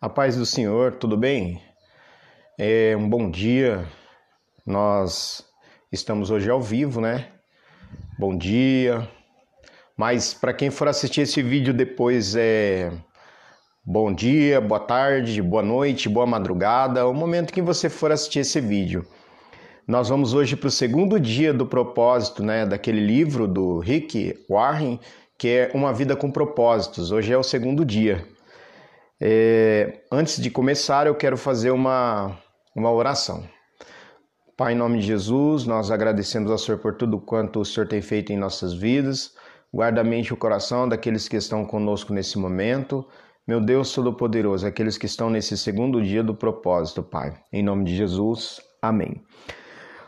[0.00, 1.60] A paz do Senhor, tudo bem?
[2.56, 3.84] É um bom dia.
[4.64, 5.44] Nós
[5.90, 7.26] estamos hoje ao vivo, né?
[8.16, 9.08] Bom dia.
[9.96, 12.92] Mas para quem for assistir esse vídeo depois é
[13.84, 18.60] bom dia, boa tarde, boa noite, boa madrugada, o momento que você for assistir esse
[18.60, 19.04] vídeo.
[19.84, 25.00] Nós vamos hoje para o segundo dia do propósito, né, daquele livro do Rick Warren,
[25.36, 27.10] que é Uma Vida com Propósitos.
[27.10, 28.37] Hoje é o segundo dia.
[29.20, 32.38] É, antes de começar, eu quero fazer uma,
[32.74, 33.42] uma oração.
[34.56, 38.02] Pai, em nome de Jesus, nós agradecemos ao Senhor por tudo quanto o Senhor tem
[38.02, 39.34] feito em nossas vidas.
[39.72, 43.06] Guarda a mente e o coração daqueles que estão conosco nesse momento.
[43.46, 47.34] Meu Deus Todo-Poderoso, aqueles que estão nesse segundo dia do propósito, Pai.
[47.52, 49.22] Em nome de Jesus, amém.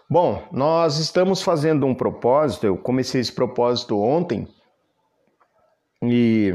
[0.09, 4.49] Bom, nós estamos fazendo um propósito, eu comecei esse propósito ontem
[6.03, 6.55] e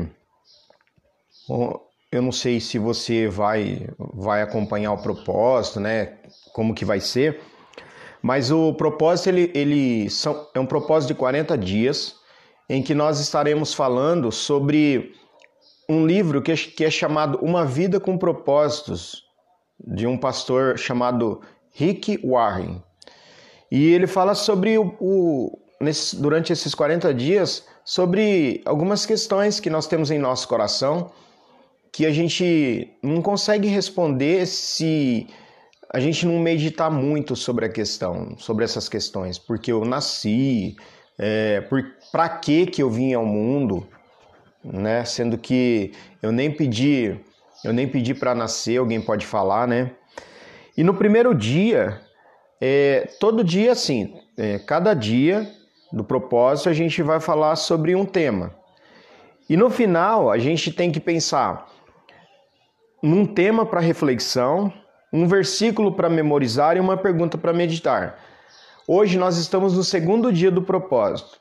[2.18, 6.17] eu não sei se você vai, vai acompanhar o propósito, né?
[6.53, 7.42] Como que vai ser.
[8.22, 12.16] Mas o propósito ele, ele são, é um propósito de 40 dias
[12.70, 15.14] em que nós estaremos falando sobre
[15.88, 19.23] um livro que é, que é chamado Uma Vida com Propósitos,
[19.80, 22.82] de um pastor chamado Rick Warren.
[23.70, 29.70] E ele fala sobre o, o nesse, durante esses 40 dias sobre algumas questões que
[29.70, 31.11] nós temos em nosso coração
[31.96, 35.28] que a gente não consegue responder se
[35.90, 40.76] a gente não meditar muito sobre a questão, sobre essas questões, porque eu nasci,
[41.18, 41.64] é,
[42.12, 43.88] para que que eu vim ao mundo,
[44.62, 45.06] né?
[45.06, 47.18] Sendo que eu nem pedi,
[47.64, 49.92] eu nem pedi para nascer, alguém pode falar, né?
[50.76, 52.02] E no primeiro dia,
[52.60, 55.50] é, todo dia assim, é, cada dia
[55.94, 58.54] do propósito a gente vai falar sobre um tema.
[59.50, 61.73] E no final a gente tem que pensar
[63.14, 64.73] um tema para reflexão,
[65.14, 68.17] um versículo para memorizar e uma pergunta para meditar.
[68.88, 71.39] Hoje nós estamos no segundo dia do propósito.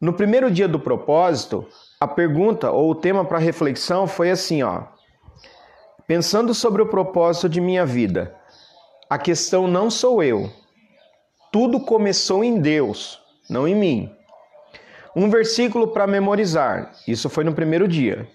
[0.00, 1.66] No primeiro dia do propósito,
[2.00, 4.84] a pergunta ou o tema para reflexão foi assim, ó:
[6.06, 8.34] Pensando sobre o propósito de minha vida,
[9.08, 10.50] a questão não sou eu.
[11.52, 13.20] Tudo começou em Deus,
[13.50, 14.14] não em mim.
[15.14, 16.92] Um versículo para memorizar.
[17.06, 18.26] Isso foi no primeiro dia.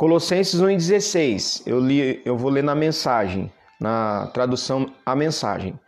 [0.00, 5.78] Colossenses 1,16, eu, li, eu vou ler na mensagem, na tradução a mensagem.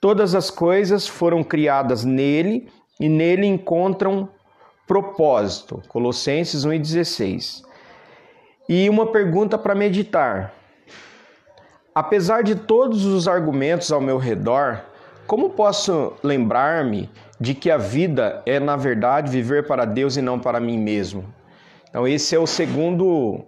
[0.00, 2.68] Todas as coisas foram criadas nele
[3.00, 4.28] e nele encontram
[4.86, 5.82] propósito.
[5.88, 7.64] Colossenses 1,16.
[8.68, 10.54] E uma pergunta para meditar.
[11.92, 14.80] Apesar de todos os argumentos ao meu redor,
[15.26, 20.38] como posso lembrar-me de que a vida é, na verdade, viver para Deus e não
[20.38, 21.39] para mim mesmo?
[21.90, 23.44] Então esse é o segundo,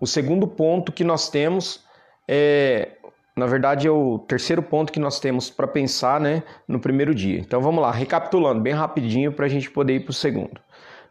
[0.00, 1.82] o segundo ponto que nós temos.
[2.28, 2.90] É,
[3.36, 7.40] na verdade, é o terceiro ponto que nós temos para pensar né, no primeiro dia.
[7.40, 10.60] Então vamos lá, recapitulando bem rapidinho para a gente poder ir para o segundo.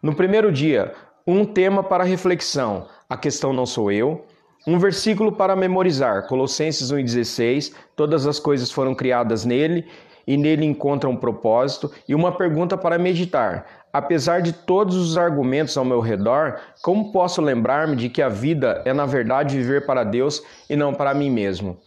[0.01, 0.93] No primeiro dia,
[1.25, 4.25] um tema para reflexão: a questão não sou eu.
[4.65, 9.85] Um versículo para memorizar, Colossenses 1,16: todas as coisas foram criadas nele
[10.25, 11.91] e nele encontram um propósito.
[12.07, 17.39] E uma pergunta para meditar: Apesar de todos os argumentos ao meu redor, como posso
[17.39, 21.29] lembrar-me de que a vida é na verdade viver para Deus e não para mim
[21.29, 21.77] mesmo?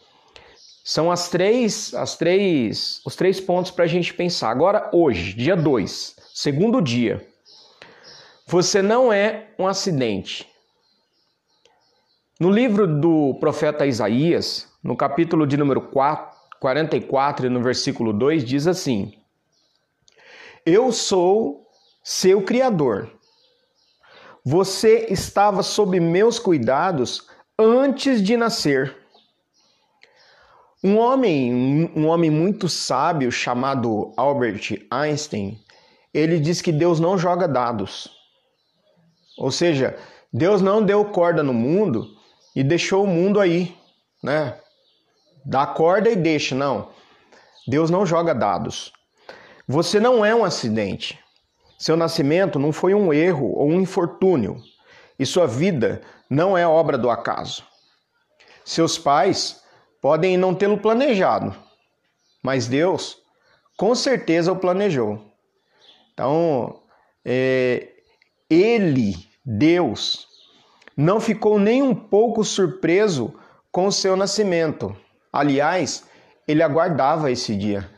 [0.85, 4.51] São as três, as três, os três pontos para a gente pensar.
[4.51, 7.27] Agora, hoje, dia 2, segundo dia.
[8.47, 10.47] Você não é um acidente.
[12.39, 18.45] No livro do profeta Isaías, no capítulo de número 4, 44 e no versículo 2,
[18.45, 19.13] diz assim:
[20.65, 21.66] Eu sou
[22.09, 23.11] seu Criador.
[24.45, 27.27] Você estava sob meus cuidados
[27.59, 28.97] antes de nascer.
[30.85, 35.61] Um homem, um homem muito sábio chamado Albert Einstein,
[36.15, 38.09] ele diz que Deus não joga dados.
[39.37, 39.99] Ou seja,
[40.33, 42.07] Deus não deu corda no mundo
[42.55, 43.77] e deixou o mundo aí,
[44.23, 44.57] né?
[45.45, 46.89] Dá corda e deixa, não.
[47.67, 48.93] Deus não joga dados.
[49.67, 51.26] Você não é um acidente.
[51.79, 54.57] Seu nascimento não foi um erro ou um infortúnio,
[55.19, 57.65] e sua vida não é obra do acaso.
[58.65, 59.63] Seus pais
[60.01, 61.55] podem não tê-lo planejado,
[62.43, 63.19] mas Deus
[63.77, 65.21] com certeza o planejou.
[66.13, 66.83] Então,
[67.25, 67.89] é,
[68.49, 69.15] ele,
[69.45, 70.27] Deus,
[70.97, 73.35] não ficou nem um pouco surpreso
[73.71, 74.97] com o seu nascimento.
[75.31, 76.05] Aliás,
[76.49, 77.91] ele aguardava esse dia.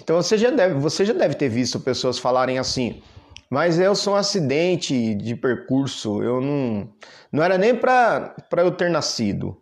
[0.00, 3.02] Então você já deve, você já deve ter visto pessoas falarem assim:
[3.48, 6.92] Mas eu sou um acidente de percurso, eu não.
[7.32, 9.60] Não era nem para eu ter nascido.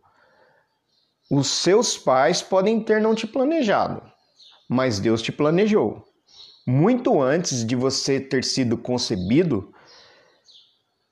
[1.30, 4.02] Os seus pais podem ter não te planejado,
[4.68, 6.04] mas Deus te planejou.
[6.66, 9.72] Muito antes de você ter sido concebido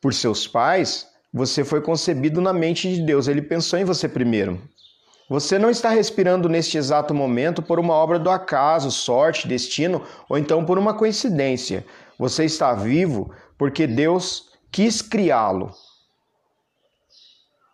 [0.00, 3.28] por seus pais, você foi concebido na mente de Deus.
[3.28, 4.60] Ele pensou em você primeiro.
[5.30, 10.36] Você não está respirando neste exato momento por uma obra do acaso, sorte, destino ou
[10.36, 11.86] então por uma coincidência.
[12.18, 15.70] Você está vivo porque Deus quis criá-lo.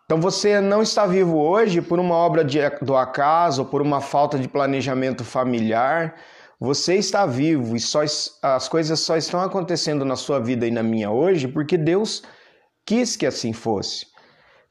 [0.05, 4.37] Então você não está vivo hoje por uma obra de, do acaso, por uma falta
[4.37, 6.13] de planejamento familiar.
[6.59, 8.01] Você está vivo e só,
[8.43, 12.21] as coisas só estão acontecendo na sua vida e na minha hoje porque Deus
[12.85, 14.05] quis que assim fosse.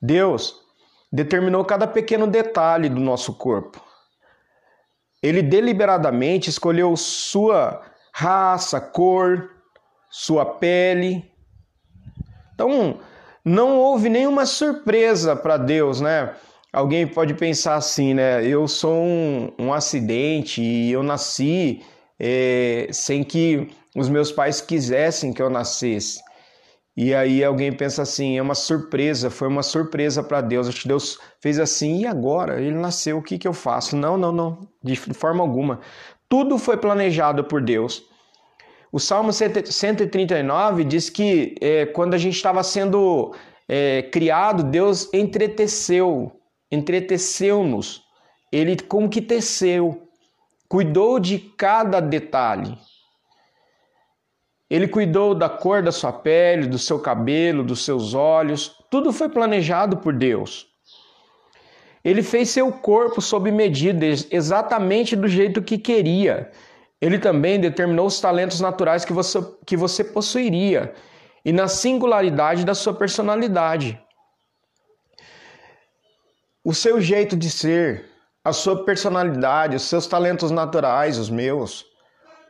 [0.00, 0.65] Deus
[1.16, 3.82] determinou cada pequeno detalhe do nosso corpo.
[5.22, 7.80] Ele deliberadamente escolheu sua
[8.12, 9.50] raça, cor,
[10.10, 11.24] sua pele.
[12.54, 13.00] Então,
[13.42, 16.34] não houve nenhuma surpresa para Deus, né?
[16.70, 18.46] Alguém pode pensar assim, né?
[18.46, 21.82] Eu sou um, um acidente e eu nasci
[22.20, 26.20] é, sem que os meus pais quisessem que eu nascesse.
[26.96, 30.66] E aí alguém pensa assim, é uma surpresa, foi uma surpresa para Deus.
[30.66, 32.60] Acho que Deus fez assim, e agora?
[32.60, 33.94] Ele nasceu, o que, que eu faço?
[33.94, 35.80] Não, não, não, de forma alguma.
[36.28, 38.02] Tudo foi planejado por Deus.
[38.90, 43.34] O Salmo 139 diz que é, quando a gente estava sendo
[43.68, 46.32] é, criado, Deus entreteceu,
[46.72, 48.02] entreteceu-nos.
[48.50, 50.08] Ele como que teceu,
[50.66, 52.78] cuidou de cada detalhe.
[54.68, 59.28] Ele cuidou da cor da sua pele, do seu cabelo, dos seus olhos, tudo foi
[59.28, 60.66] planejado por Deus.
[62.04, 66.50] Ele fez seu corpo sob medida, exatamente do jeito que queria.
[67.00, 70.94] Ele também determinou os talentos naturais que você, que você possuiria
[71.44, 74.00] e na singularidade da sua personalidade.
[76.64, 78.06] O seu jeito de ser,
[78.42, 81.84] a sua personalidade, os seus talentos naturais, os meus,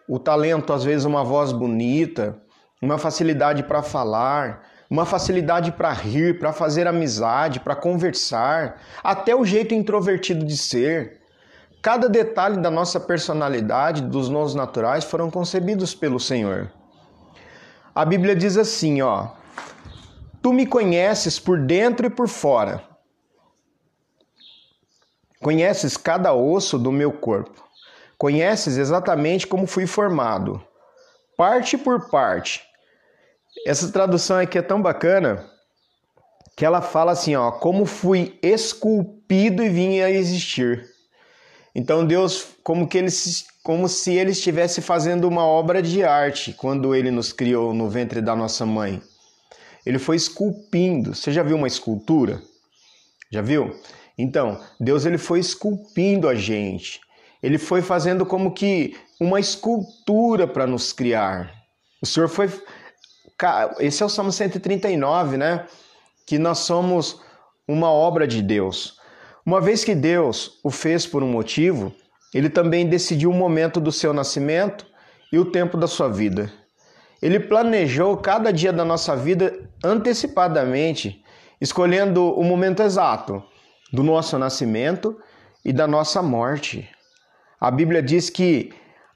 [0.09, 2.37] o talento, às vezes, uma voz bonita,
[2.81, 9.45] uma facilidade para falar, uma facilidade para rir, para fazer amizade, para conversar, até o
[9.45, 11.21] jeito introvertido de ser.
[11.83, 16.71] Cada detalhe da nossa personalidade, dos nós naturais, foram concebidos pelo Senhor.
[17.95, 19.29] A Bíblia diz assim, ó:
[20.43, 22.83] Tu me conheces por dentro e por fora.
[25.41, 27.66] Conheces cada osso do meu corpo.
[28.19, 30.63] Conheces exatamente como fui formado,
[31.37, 32.63] parte por parte.
[33.67, 35.45] Essa tradução aqui é tão bacana
[36.57, 40.89] que ela fala assim, ó, como fui esculpido e vim a existir.
[41.75, 43.11] Então Deus, como que ele
[43.63, 48.23] como se ele estivesse fazendo uma obra de arte quando ele nos criou no ventre
[48.23, 49.03] da nossa mãe.
[49.85, 51.15] Ele foi esculpindo.
[51.15, 52.41] Você já viu uma escultura?
[53.31, 53.75] Já viu?
[54.17, 57.01] Então, Deus ele foi esculpindo a gente
[57.43, 61.53] ele foi fazendo como que uma escultura para nos criar.
[62.03, 62.51] O Senhor foi.
[63.79, 65.67] Esse é o Salmo 139, né?
[66.27, 67.21] Que nós somos
[67.69, 68.99] uma obra de Deus.
[69.45, 71.93] Uma vez que Deus o fez por um motivo,
[72.35, 74.87] ele também decidiu o momento do seu nascimento
[75.33, 76.53] e o tempo da sua vida.
[77.23, 81.23] Ele planejou cada dia da nossa vida antecipadamente,
[81.61, 83.43] escolhendo o momento exato
[83.93, 85.17] do nosso nascimento
[85.65, 86.89] e da nossa morte.
[87.61, 88.73] A Bíblia diz que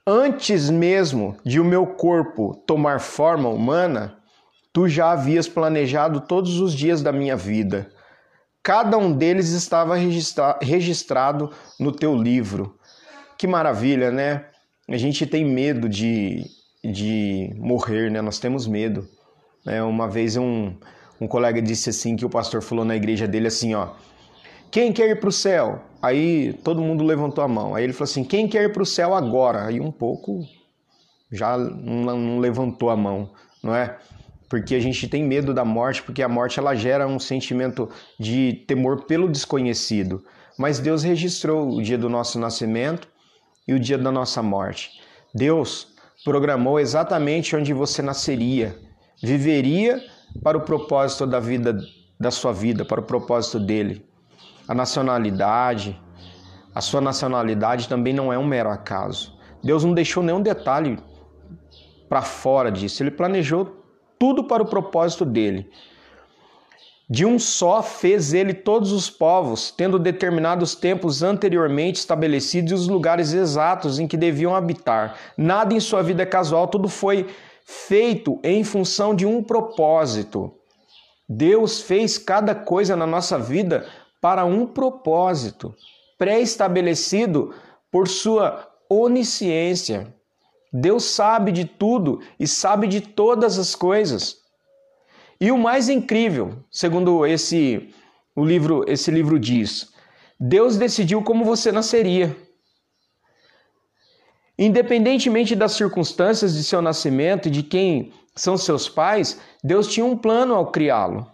[0.06, 4.16] antes mesmo de o meu corpo tomar forma humana,
[4.72, 7.90] tu já havias planejado todos os dias da minha vida.
[8.62, 12.78] Cada um deles estava registra registrado no teu livro.
[13.38, 14.46] Que maravilha, né?
[14.88, 16.44] A gente tem medo de,
[16.84, 18.20] de morrer, né?
[18.20, 19.08] Nós temos medo.
[19.66, 20.74] É, uma vez um,
[21.20, 23.90] um colega disse assim que o pastor falou na igreja dele assim, ó.
[24.70, 25.82] Quem quer ir para o céu?
[26.00, 27.74] Aí todo mundo levantou a mão.
[27.74, 29.66] Aí ele falou assim: Quem quer ir para o céu agora?
[29.66, 30.46] Aí um pouco
[31.30, 33.30] já não, levantou a mão,
[33.62, 33.98] não é?
[34.48, 38.64] Porque a gente tem medo da morte, porque a morte ela gera um sentimento de
[38.66, 40.24] temor pelo desconhecido.
[40.58, 43.08] Mas Deus registrou o dia do nosso nascimento
[43.66, 45.00] e o dia da nossa morte.
[45.34, 45.88] Deus
[46.24, 48.76] programou exatamente onde você nasceria,
[49.22, 50.02] viveria
[50.42, 51.78] para o propósito da vida
[52.18, 54.09] da sua vida, para o propósito dele
[54.70, 56.00] a nacionalidade.
[56.72, 59.36] A sua nacionalidade também não é um mero acaso.
[59.64, 60.96] Deus não deixou nenhum detalhe
[62.08, 63.02] para fora disso.
[63.02, 63.82] Ele planejou
[64.16, 65.68] tudo para o propósito dele.
[67.08, 72.86] De um só fez ele todos os povos, tendo determinados tempos anteriormente estabelecidos e os
[72.86, 75.16] lugares exatos em que deviam habitar.
[75.36, 77.26] Nada em sua vida é casual, tudo foi
[77.64, 80.54] feito em função de um propósito.
[81.28, 83.84] Deus fez cada coisa na nossa vida
[84.20, 85.74] para um propósito,
[86.18, 87.54] pré-estabelecido
[87.90, 90.14] por sua onisciência.
[90.72, 94.36] Deus sabe de tudo e sabe de todas as coisas.
[95.40, 97.92] E o mais incrível, segundo esse
[98.36, 99.92] o livro, esse livro diz,
[100.38, 102.36] Deus decidiu como você nasceria.
[104.58, 110.16] Independentemente das circunstâncias de seu nascimento e de quem são seus pais, Deus tinha um
[110.16, 111.26] plano ao criá-lo.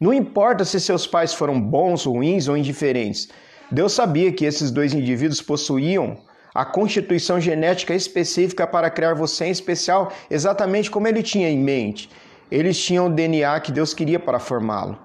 [0.00, 3.28] Não importa se seus pais foram bons, ruins ou indiferentes,
[3.70, 6.16] Deus sabia que esses dois indivíduos possuíam
[6.54, 12.08] a constituição genética específica para criar você em especial, exatamente como ele tinha em mente.
[12.50, 14.98] Eles tinham o DNA que Deus queria para formá-lo.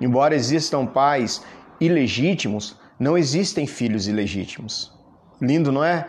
[0.00, 1.42] Embora existam pais
[1.80, 4.92] ilegítimos, não existem filhos ilegítimos.
[5.40, 6.08] Lindo, não é?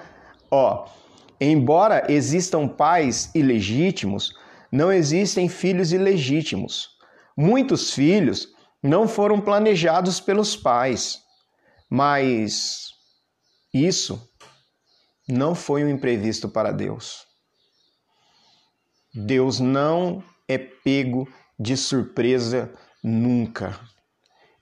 [0.50, 0.88] Ó,
[1.40, 4.34] embora existam pais ilegítimos,
[4.72, 7.01] não existem filhos ilegítimos.
[7.38, 8.48] Muitos filhos
[8.82, 11.20] não foram planejados pelos pais,
[11.90, 12.90] mas
[13.74, 14.30] isso
[15.28, 17.26] não foi um imprevisto para Deus.
[19.14, 21.28] Deus não é pego
[21.60, 22.74] de surpresa
[23.04, 23.80] nunca.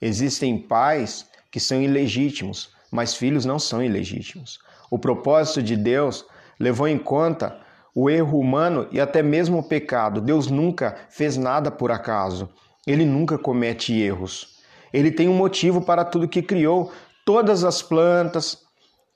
[0.00, 4.58] Existem pais que são ilegítimos, mas filhos não são ilegítimos.
[4.90, 6.24] O propósito de Deus
[6.58, 7.60] levou em conta
[7.94, 10.20] o erro humano e até mesmo o pecado.
[10.20, 12.48] Deus nunca fez nada por acaso.
[12.86, 14.58] Ele nunca comete erros.
[14.92, 16.92] Ele tem um motivo para tudo que criou.
[17.24, 18.58] Todas as plantas,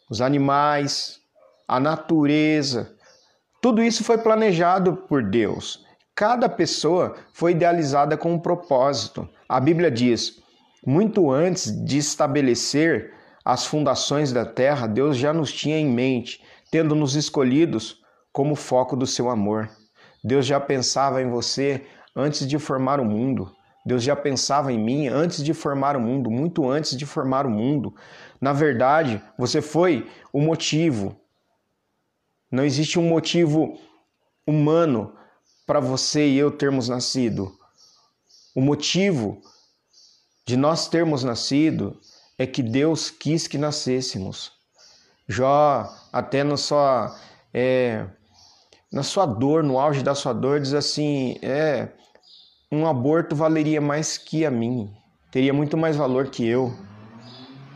[0.09, 1.21] os animais,
[1.66, 2.95] a natureza,
[3.64, 5.85] tudo isso foi planejado por Deus.
[6.14, 9.26] Cada pessoa foi idealizada com um propósito.
[9.49, 10.43] A Bíblia diz:
[10.87, 16.95] muito antes de estabelecer as fundações da terra, Deus já nos tinha em mente, tendo
[16.95, 18.04] nos escolhidos
[18.35, 19.71] como foco do seu amor.
[20.23, 21.87] Deus já pensava em você
[22.17, 23.55] antes de formar o mundo.
[23.87, 27.50] Deus já pensava em mim antes de formar o mundo, muito antes de formar o
[27.50, 27.95] mundo.
[28.41, 31.17] Na verdade, você foi o motivo.
[32.50, 33.79] Não existe um motivo
[34.45, 35.14] humano
[35.64, 37.57] para você e eu termos nascido.
[38.53, 39.41] O motivo
[40.45, 42.00] de nós termos nascido
[42.37, 44.50] é que Deus quis que nascêssemos.
[45.29, 47.17] Jó, até na sua,
[47.53, 48.07] é,
[48.93, 51.88] na sua dor, no auge da sua dor, diz assim: é,
[52.71, 54.91] um aborto valeria mais que a mim,
[55.31, 56.73] teria muito mais valor que eu.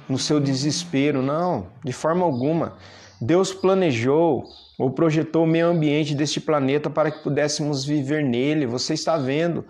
[0.08, 2.78] No seu desespero, não, de forma alguma.
[3.20, 4.44] Deus planejou
[4.78, 8.64] ou projetou o meio ambiente deste planeta para que pudéssemos viver nele.
[8.64, 9.66] Você está vendo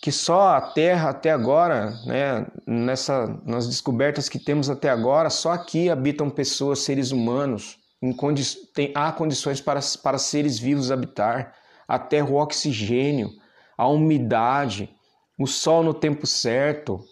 [0.00, 5.52] que só a Terra até agora, né, nessa, nas descobertas que temos até agora, só
[5.52, 7.78] aqui habitam pessoas, seres humanos.
[8.16, 11.54] Condi tem, há condições para, para seres vivos habitar.
[11.86, 13.30] A Terra, o oxigênio,
[13.76, 14.90] a umidade,
[15.38, 17.02] o sol no tempo certo,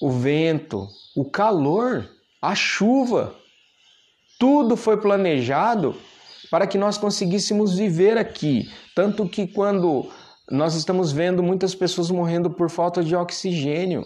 [0.00, 2.08] o vento, o calor,
[2.40, 3.34] a chuva.
[4.38, 5.94] Tudo foi planejado
[6.50, 8.68] para que nós conseguíssemos viver aqui.
[8.94, 10.10] Tanto que quando
[10.50, 14.04] nós estamos vendo muitas pessoas morrendo por falta de oxigênio.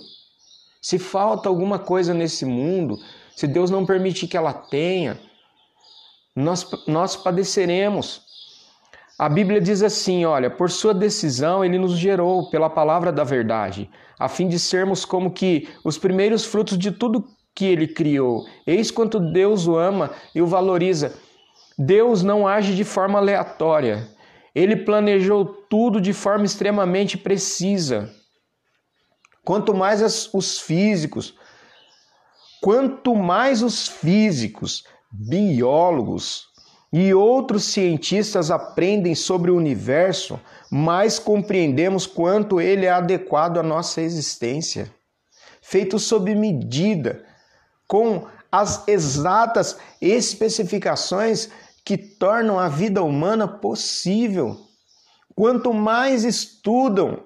[0.81, 2.99] Se falta alguma coisa nesse mundo,
[3.35, 5.19] se Deus não permitir que ela tenha,
[6.37, 8.21] nós, nós padeceremos.
[9.19, 13.91] A Bíblia diz assim: olha, por sua decisão ele nos gerou pela palavra da verdade,
[14.19, 18.45] a fim de sermos como que os primeiros frutos de tudo que ele criou.
[18.67, 21.15] Eis quanto Deus o ama e o valoriza.
[21.79, 24.09] Deus não age de forma aleatória.
[24.55, 28.11] Ele planejou tudo de forma extremamente precisa.
[29.43, 30.03] Quanto mais
[30.33, 31.35] os físicos,
[32.61, 36.47] quanto mais os físicos, biólogos
[36.93, 44.01] e outros cientistas aprendem sobre o universo, mais compreendemos quanto ele é adequado à nossa
[44.01, 44.91] existência.
[45.61, 47.25] Feito sob medida,
[47.87, 51.51] com as exatas especificações
[51.85, 54.57] que tornam a vida humana possível.
[55.35, 57.23] Quanto mais estudam,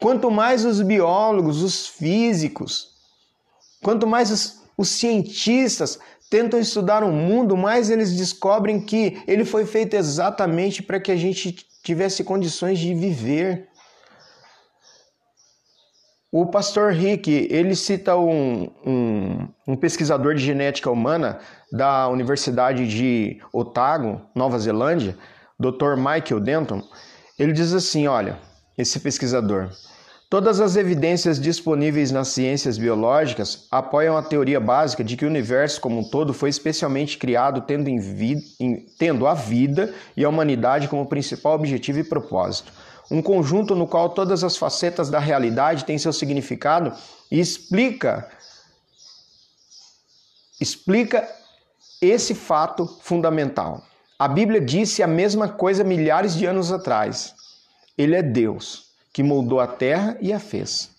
[0.00, 2.88] quanto mais os biólogos, os físicos,
[3.82, 5.98] quanto mais os, os cientistas
[6.32, 11.16] tentam estudar o mundo, mais eles descobrem que ele foi feito exatamente para que a
[11.16, 13.68] gente tivesse condições de viver.
[16.32, 21.38] O pastor Rick, ele cita um, um, um, pesquisador de genética humana
[21.70, 25.14] da Universidade de Otago, Nova Zelândia,
[25.60, 25.96] Dr.
[25.98, 26.82] Michael Denton.
[27.38, 28.38] Ele diz assim, olha,
[28.78, 29.68] esse pesquisador,
[30.32, 35.78] Todas as evidências disponíveis nas ciências biológicas apoiam a teoria básica de que o universo
[35.78, 41.04] como um todo foi especialmente criado tendo, em tendo a vida e a humanidade como
[41.04, 42.72] principal objetivo e propósito.
[43.10, 46.94] Um conjunto no qual todas as facetas da realidade têm seu significado
[47.30, 48.26] e explica
[50.58, 51.28] explica
[52.00, 53.84] esse fato fundamental.
[54.18, 57.34] A Bíblia disse a mesma coisa milhares de anos atrás.
[57.98, 60.90] Ele é Deus que moldou a terra e a fez.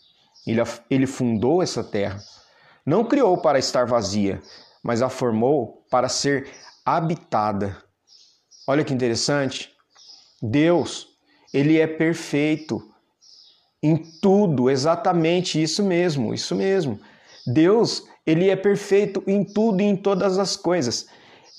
[0.45, 2.19] Ele, ele fundou essa terra.
[2.85, 4.41] Não criou para estar vazia,
[4.83, 6.49] mas a formou para ser
[6.85, 7.77] habitada.
[8.67, 9.71] Olha que interessante.
[10.41, 11.07] Deus,
[11.53, 12.81] ele é perfeito
[13.81, 16.99] em tudo, exatamente isso mesmo, isso mesmo.
[17.45, 21.07] Deus, ele é perfeito em tudo e em todas as coisas.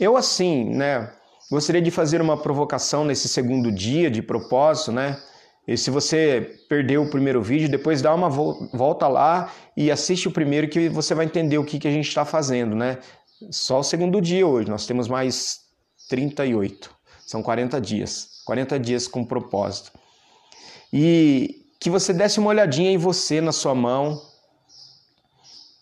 [0.01, 1.13] Eu assim, né,
[1.51, 5.19] gostaria de fazer uma provocação nesse segundo dia de propósito, né?
[5.67, 10.31] E se você perdeu o primeiro vídeo, depois dá uma volta lá e assiste o
[10.31, 12.99] primeiro que você vai entender o que, que a gente está fazendo, né?
[13.51, 15.61] Só o segundo dia hoje, nós temos mais
[16.09, 16.91] 38,
[17.27, 19.91] são 40 dias, 40 dias com propósito.
[20.93, 24.21] E que você desse uma olhadinha em você, na sua mão,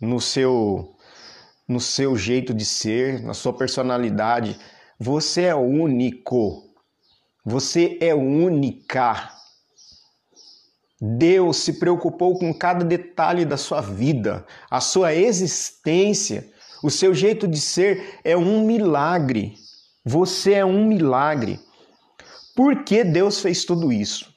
[0.00, 0.96] no seu,
[1.66, 4.58] no seu jeito de ser, na sua personalidade.
[4.98, 6.74] Você é único,
[7.44, 9.41] você é única.
[11.04, 16.48] Deus se preocupou com cada detalhe da sua vida, a sua existência,
[16.80, 19.56] o seu jeito de ser é um milagre.
[20.04, 21.58] Você é um milagre.
[22.54, 24.32] Por que Deus fez tudo isso?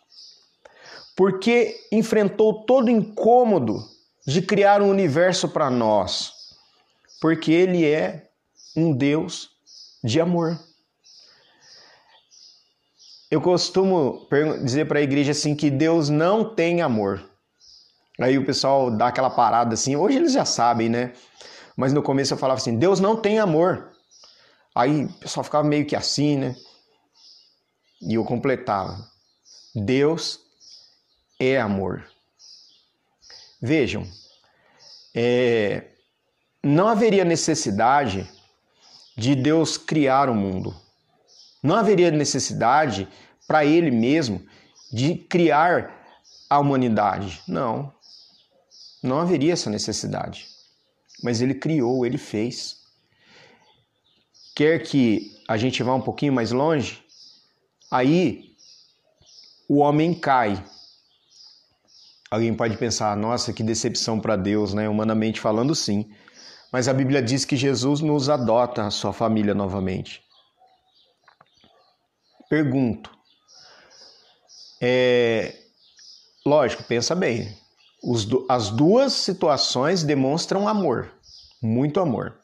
[1.16, 3.88] Porque enfrentou todo o incômodo
[4.26, 6.34] de criar um universo para nós.
[7.22, 8.28] Porque Ele é
[8.76, 9.52] um Deus
[10.04, 10.60] de amor.
[13.30, 14.28] Eu costumo
[14.64, 17.24] dizer para a igreja assim que Deus não tem amor.
[18.20, 21.14] Aí o pessoal dá aquela parada assim, hoje eles já sabem, né?
[21.76, 23.92] Mas no começo eu falava assim: Deus não tem amor.
[24.74, 26.56] Aí o pessoal ficava meio que assim, né?
[28.02, 28.98] E eu completava:
[29.76, 30.40] Deus
[31.40, 32.06] é amor.
[33.62, 34.08] Vejam,
[35.14, 35.86] é,
[36.64, 38.30] não haveria necessidade
[39.18, 40.76] de Deus criar o mundo.
[41.66, 43.08] Não haveria necessidade
[43.48, 44.46] para ele mesmo
[44.94, 46.06] de criar
[46.48, 47.42] a humanidade.
[47.48, 47.92] Não.
[49.02, 50.48] Não haveria essa necessidade.
[51.24, 52.78] Mas ele criou, ele fez.
[54.56, 57.04] Quer que a gente vá um pouquinho mais longe?
[57.90, 58.56] Aí
[59.68, 60.64] o homem cai.
[62.30, 64.88] Alguém pode pensar, nossa, que decepção para Deus, né?
[64.88, 66.12] Humanamente falando, sim.
[66.72, 70.25] Mas a Bíblia diz que Jesus nos adota a sua família novamente.
[72.50, 73.10] Pergunto.
[74.82, 75.56] É,
[76.46, 77.58] lógico, pensa bem.
[78.48, 81.12] As duas situações demonstram amor,
[81.62, 82.38] muito amor.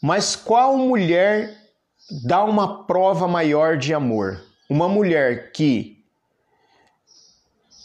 [0.00, 1.56] Mas qual mulher
[2.24, 4.42] dá uma prova maior de amor?
[4.68, 6.02] Uma mulher que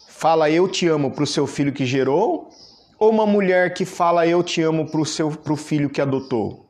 [0.08, 2.50] fala eu te amo para o seu filho que gerou
[2.98, 6.67] ou uma mulher que fala eu te amo para o filho que adotou?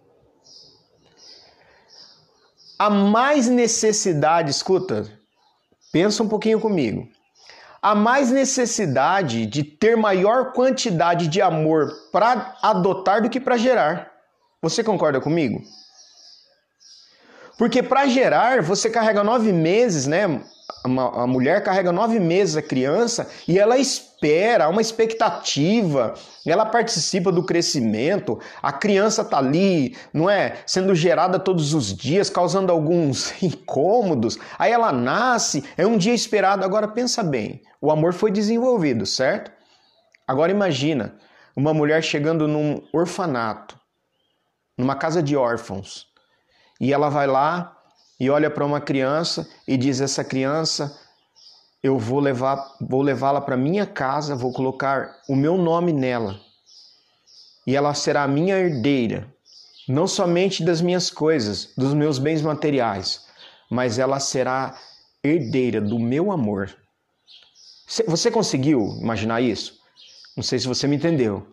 [2.78, 5.06] Há mais necessidade, escuta,
[5.92, 7.08] pensa um pouquinho comigo.
[7.82, 14.12] Há mais necessidade de ter maior quantidade de amor para adotar do que para gerar.
[14.62, 15.62] Você concorda comigo?
[17.58, 20.42] Porque para gerar, você carrega nove meses, né?
[20.86, 26.14] Uma, a mulher carrega nove meses a criança e ela espera, há uma expectativa,
[26.46, 30.58] ela participa do crescimento, a criança está ali, não é?
[30.66, 36.66] Sendo gerada todos os dias, causando alguns incômodos, aí ela nasce, é um dia esperado.
[36.66, 39.52] Agora pensa bem, o amor foi desenvolvido, certo?
[40.28, 41.16] Agora imagina
[41.56, 43.80] uma mulher chegando num orfanato,
[44.78, 46.08] numa casa de órfãos,
[46.80, 47.77] e ela vai lá
[48.20, 51.00] e olha para uma criança e diz: essa criança
[51.84, 56.40] eu vou levar, vou levá-la para minha casa, vou colocar o meu nome nela.
[57.66, 59.32] E ela será minha herdeira,
[59.88, 63.26] não somente das minhas coisas, dos meus bens materiais,
[63.70, 64.78] mas ela será
[65.24, 66.76] herdeira do meu amor.
[68.08, 69.80] Você conseguiu imaginar isso?
[70.36, 71.48] Não sei se você me entendeu.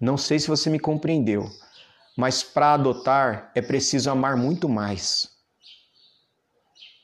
[0.00, 1.50] Não sei se você me compreendeu.
[2.16, 5.28] Mas para adotar é preciso amar muito mais.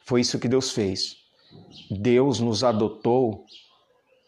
[0.05, 1.16] Foi isso que Deus fez.
[1.90, 3.44] Deus nos adotou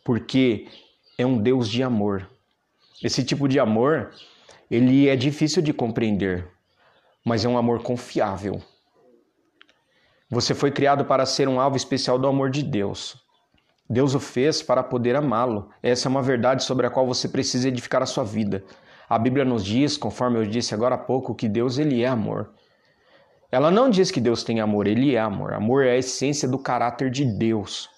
[0.05, 0.69] porque
[1.17, 2.29] é um Deus de amor.
[3.03, 4.13] Esse tipo de amor,
[4.71, 6.49] ele é difícil de compreender,
[7.25, 8.63] mas é um amor confiável.
[10.31, 13.17] Você foi criado para ser um alvo especial do amor de Deus.
[13.89, 15.69] Deus o fez para poder amá-lo.
[15.83, 18.65] Essa é uma verdade sobre a qual você precisa edificar a sua vida.
[19.13, 22.49] A Bíblia nos diz, conforme eu disse agora há pouco, que Deus ele é amor.
[23.51, 25.53] Ela não diz que Deus tem amor, ele é amor.
[25.53, 27.91] Amor é a essência do caráter de Deus.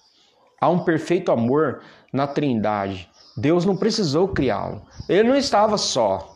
[0.59, 3.09] Há um perfeito amor na Trindade.
[3.37, 4.85] Deus não precisou criá-lo.
[5.07, 6.35] Ele não estava só.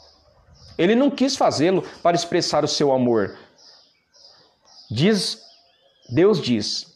[0.77, 3.35] Ele não quis fazê-lo para expressar o seu amor.
[4.89, 5.41] Diz
[6.09, 6.95] Deus diz: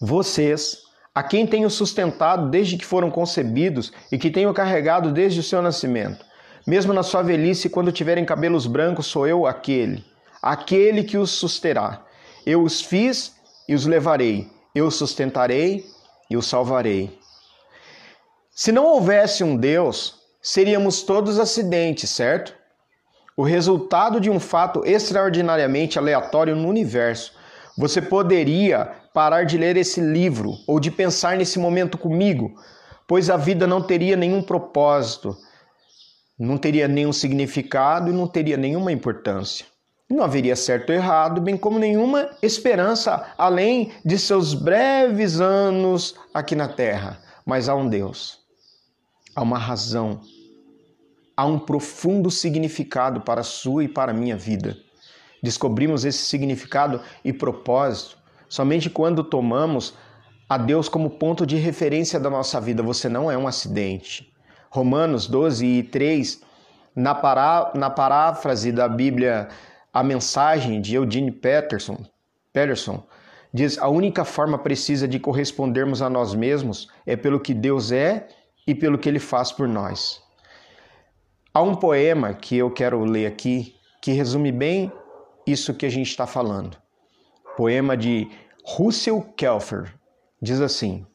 [0.00, 0.78] Vocês,
[1.14, 5.62] a quem tenho sustentado desde que foram concebidos e que tenho carregado desde o seu
[5.62, 6.31] nascimento,
[6.66, 10.04] mesmo na sua velhice, quando tiverem cabelos brancos, sou eu aquele
[10.42, 12.02] aquele que os susterá.
[12.44, 13.36] Eu os fiz
[13.68, 15.86] e os levarei, eu os sustentarei
[16.28, 17.16] e os salvarei.
[18.50, 22.54] Se não houvesse um Deus, seríamos todos acidentes, certo?
[23.36, 27.32] O resultado de um fato extraordinariamente aleatório no universo.
[27.78, 32.54] Você poderia parar de ler esse livro ou de pensar nesse momento comigo,
[33.06, 35.36] pois a vida não teria nenhum propósito,
[36.46, 39.64] não teria nenhum significado e não teria nenhuma importância.
[40.10, 46.56] Não haveria certo ou errado, bem como nenhuma esperança além de seus breves anos aqui
[46.56, 47.20] na terra.
[47.46, 48.40] Mas há um Deus,
[49.36, 50.20] há uma razão,
[51.36, 54.76] há um profundo significado para a sua e para a minha vida.
[55.42, 59.94] Descobrimos esse significado e propósito somente quando tomamos
[60.48, 62.82] a Deus como ponto de referência da nossa vida.
[62.82, 64.31] Você não é um acidente.
[64.72, 66.40] Romanos 12 e 3,
[66.96, 69.50] na, pará, na paráfrase da Bíblia
[69.92, 71.98] a mensagem de Eugene Peterson,
[72.54, 73.06] Peterson
[73.52, 78.26] diz: a única forma precisa de correspondermos a nós mesmos é pelo que Deus é
[78.66, 80.22] e pelo que Ele faz por nós.
[81.52, 84.90] Há um poema que eu quero ler aqui que resume bem
[85.46, 86.78] isso que a gente está falando.
[87.58, 88.26] Poema de
[88.64, 89.92] Russell Kelfer.
[90.40, 91.06] Diz assim: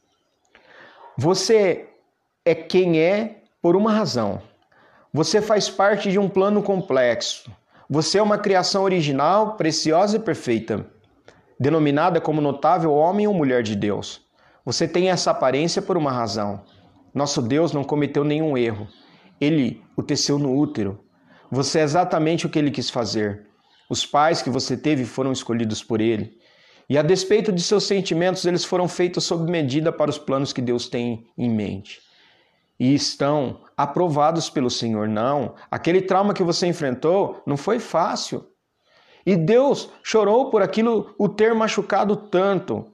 [1.17, 1.89] Você
[2.45, 4.41] é quem é por uma razão.
[5.11, 7.51] Você faz parte de um plano complexo.
[7.89, 10.87] Você é uma criação original, preciosa e perfeita,
[11.59, 14.21] denominada como notável homem ou mulher de Deus.
[14.63, 16.61] Você tem essa aparência por uma razão.
[17.13, 18.87] Nosso Deus não cometeu nenhum erro.
[19.37, 21.03] Ele o teceu no útero.
[21.51, 23.47] Você é exatamente o que ele quis fazer.
[23.89, 26.37] Os pais que você teve foram escolhidos por ele.
[26.89, 30.61] E a despeito de seus sentimentos, eles foram feitos sob medida para os planos que
[30.61, 32.06] Deus tem em mente
[32.79, 35.07] e estão aprovados pelo Senhor.
[35.07, 38.45] Não, aquele trauma que você enfrentou não foi fácil.
[39.25, 42.85] E Deus chorou por aquilo o ter machucado tanto,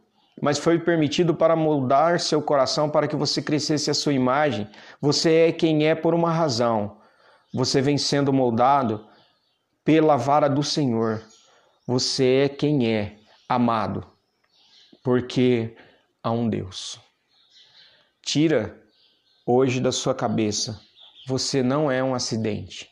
[0.41, 4.67] mas foi permitido para moldar seu coração para que você crescesse a sua imagem.
[4.99, 6.97] Você é quem é por uma razão.
[7.53, 9.05] Você vem sendo moldado
[9.85, 11.21] pela vara do Senhor.
[11.85, 13.17] Você é quem é,
[13.47, 14.03] amado,
[15.03, 15.75] porque
[16.23, 16.99] há um Deus.
[18.23, 18.82] Tira
[19.45, 20.79] hoje da sua cabeça.
[21.27, 22.89] Você não é um acidente.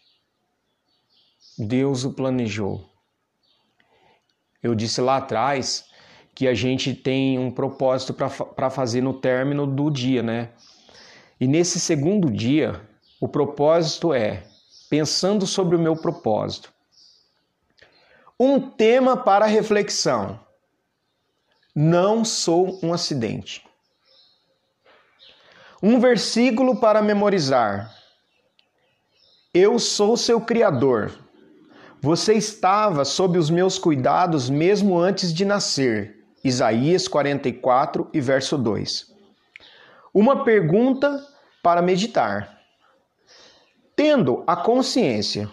[1.57, 2.89] Deus o planejou.
[4.61, 5.85] Eu disse lá atrás
[6.33, 10.49] que a gente tem um propósito para fazer no término do dia, né?
[11.39, 12.81] E nesse segundo dia,
[13.19, 14.43] o propósito é
[14.89, 16.71] pensando sobre o meu propósito.
[18.39, 20.39] Um tema para reflexão.
[21.75, 23.63] Não sou um acidente.
[25.83, 27.91] Um versículo para memorizar.
[29.51, 31.11] Eu sou seu Criador.
[31.99, 36.17] Você estava sob os meus cuidados mesmo antes de nascer.
[36.43, 39.07] Isaías 44 e verso 2.
[40.13, 41.19] Uma pergunta
[41.63, 42.59] para meditar.
[43.95, 45.49] Tendo a consciência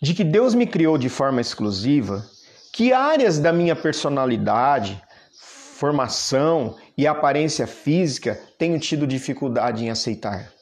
[0.00, 2.24] de que Deus me criou de forma exclusiva,
[2.72, 10.52] que áreas da minha personalidade, formação e aparência física tenho tido dificuldade em aceitar.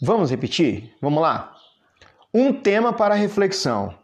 [0.00, 0.94] Vamos repetir?
[1.00, 1.54] Vamos lá?
[2.32, 3.94] Um tema para reflexão.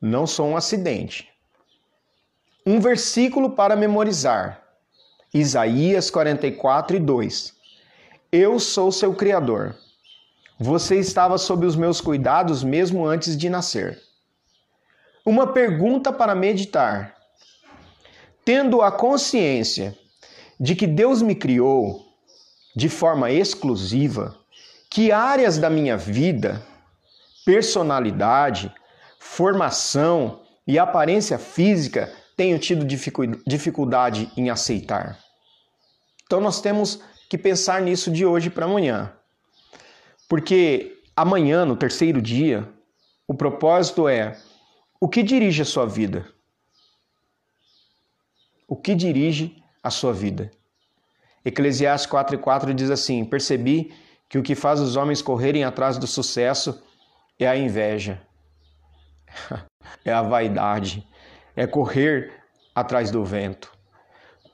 [0.00, 1.28] Não sou um acidente.
[2.64, 4.62] Um versículo para memorizar.
[5.34, 7.54] Isaías 44 e 2.
[8.30, 9.74] Eu sou seu Criador.
[10.58, 14.00] Você estava sob os meus cuidados mesmo antes de nascer.
[15.24, 17.16] Uma pergunta para meditar.
[18.44, 19.96] Tendo a consciência
[20.62, 22.06] de que Deus me criou
[22.76, 24.38] de forma exclusiva,
[24.88, 26.64] que áreas da minha vida,
[27.44, 28.72] personalidade,
[29.18, 32.86] formação e aparência física tenho tido
[33.44, 35.18] dificuldade em aceitar.
[36.24, 39.12] Então nós temos que pensar nisso de hoje para amanhã.
[40.28, 42.66] Porque amanhã, no terceiro dia,
[43.26, 44.38] o propósito é
[45.00, 46.32] o que dirige a sua vida?
[48.72, 50.50] o que dirige a sua vida.
[51.44, 53.94] Eclesiastes 4,4 diz assim: Percebi
[54.28, 56.82] que o que faz os homens correrem atrás do sucesso
[57.38, 58.22] é a inveja,
[60.04, 61.06] é a vaidade,
[61.56, 62.32] é correr
[62.74, 63.72] atrás do vento.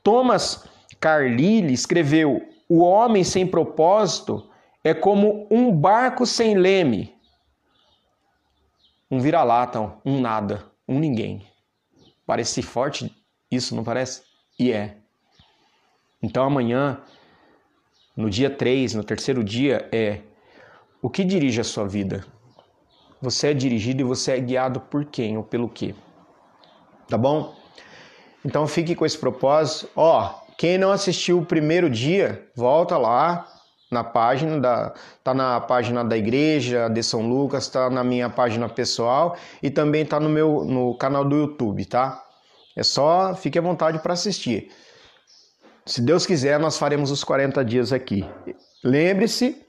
[0.02, 0.64] Thomas
[0.98, 4.50] Carlyle escreveu: O homem sem propósito
[4.82, 7.14] é como um barco sem leme.
[9.10, 11.46] Um vira-lata, um nada, um ninguém.
[12.26, 13.14] Parece forte
[13.50, 14.22] isso, não parece?
[14.58, 14.97] E é.
[16.22, 17.00] Então amanhã,
[18.16, 20.20] no dia 3, no terceiro dia, é
[21.00, 22.24] o que dirige a sua vida?
[23.20, 25.94] Você é dirigido e você é guiado por quem ou pelo quê?
[27.08, 27.54] Tá bom?
[28.44, 29.88] Então fique com esse propósito.
[29.94, 33.46] Ó, quem não assistiu o primeiro dia, volta lá
[33.90, 34.92] na página da
[35.24, 40.04] tá na página da igreja de São Lucas, tá na minha página pessoal e também
[40.04, 42.22] tá no meu no canal do YouTube, tá?
[42.76, 44.70] É só fique à vontade para assistir.
[45.88, 48.22] Se Deus quiser, nós faremos os 40 dias aqui.
[48.84, 49.64] Lembre-se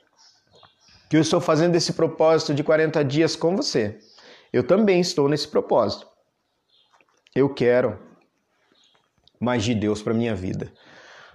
[1.10, 3.98] que eu estou fazendo esse propósito de 40 dias com você.
[4.52, 6.06] Eu também estou nesse propósito.
[7.34, 7.98] Eu quero
[9.40, 10.74] mais de Deus para minha vida.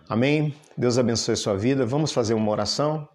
[0.06, 0.54] Amém?
[0.76, 1.86] Deus abençoe sua vida.
[1.86, 3.08] Vamos fazer uma oração?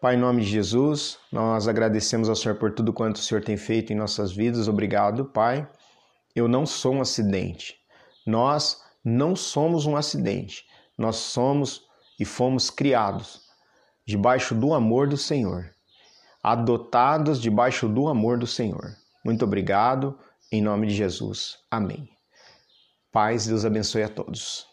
[0.00, 3.58] Pai, em nome de Jesus, nós agradecemos ao Senhor por tudo quanto o Senhor tem
[3.58, 4.68] feito em nossas vidas.
[4.68, 5.68] Obrigado, Pai.
[6.34, 7.76] Eu não sou um acidente.
[8.26, 10.67] Nós não somos um acidente.
[10.98, 11.82] Nós somos
[12.18, 13.42] e fomos criados
[14.04, 15.70] debaixo do amor do Senhor,
[16.42, 18.96] adotados debaixo do amor do Senhor.
[19.24, 20.18] Muito obrigado,
[20.50, 21.58] em nome de Jesus.
[21.70, 22.08] Amém.
[23.12, 24.66] Paz, Deus abençoe a todos.